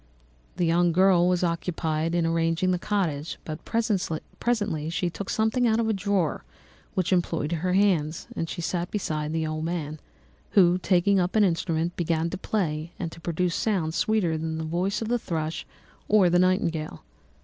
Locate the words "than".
14.39-14.57